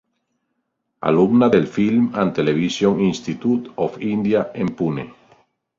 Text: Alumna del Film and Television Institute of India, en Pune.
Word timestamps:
Alumna 1.09 1.49
del 1.51 1.67
Film 1.67 2.09
and 2.15 2.33
Television 2.33 2.99
Institute 3.11 3.69
of 3.77 4.01
India, 4.01 4.47
en 4.55 4.75
Pune. 4.75 5.13